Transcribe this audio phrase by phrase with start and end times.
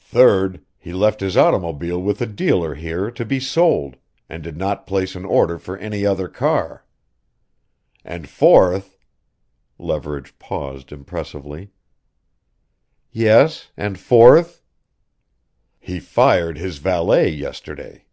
[0.00, 4.86] Third, he left his automobile with a dealer here to be sold, and did not
[4.86, 6.86] place an order for any other car.
[8.02, 8.96] And fourth"
[9.78, 11.68] Leverage paused impressively.
[13.10, 14.62] "Yes and fourth?"
[15.78, 18.06] "He fired his valet yesterday!"